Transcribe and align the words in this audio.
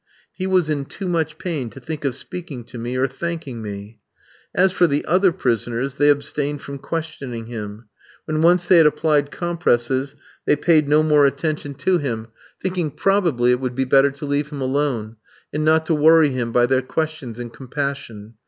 He 0.33 0.47
was 0.47 0.67
in 0.67 0.85
too 0.85 1.07
much 1.07 1.37
pain 1.37 1.69
to 1.69 1.79
think 1.79 2.03
of 2.05 2.15
speaking 2.15 2.63
to 2.63 2.79
me 2.79 2.95
or 2.95 3.07
thanking 3.07 3.61
me. 3.61 3.99
As 4.55 4.71
for 4.71 4.87
the 4.87 5.05
other 5.05 5.31
prisoners, 5.31 5.93
they 5.93 6.09
abstained 6.09 6.63
from 6.63 6.79
questioning 6.79 7.45
him; 7.45 7.85
when 8.25 8.41
once 8.41 8.65
they 8.65 8.77
had 8.77 8.87
applied 8.87 9.29
compresses 9.29 10.15
they 10.47 10.55
paid 10.55 10.89
no 10.89 11.03
more 11.03 11.27
attention 11.27 11.75
to 11.75 11.99
him, 11.99 12.29
thinking 12.59 12.89
probably 12.89 13.51
it 13.51 13.59
would 13.59 13.75
be 13.75 13.85
better 13.85 14.09
to 14.09 14.25
leave 14.25 14.49
him 14.49 14.59
alone, 14.59 15.17
and 15.53 15.63
not 15.63 15.85
to 15.85 15.93
worry 15.93 16.29
him 16.29 16.51
by 16.51 16.65
their 16.65 16.81
questions 16.81 17.37
and 17.37 17.53
compassion. 17.53 18.33